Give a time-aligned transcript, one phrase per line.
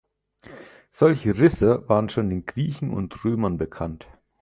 [0.89, 4.07] Solche Risse waren schon den Griechen und Römern bekannt.